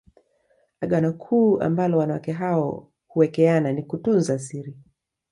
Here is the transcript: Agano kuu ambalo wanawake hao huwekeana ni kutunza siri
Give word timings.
Agano 0.81 1.13
kuu 1.13 1.61
ambalo 1.61 1.97
wanawake 1.97 2.31
hao 2.31 2.89
huwekeana 3.09 3.73
ni 3.73 3.83
kutunza 3.83 4.39
siri 4.39 4.73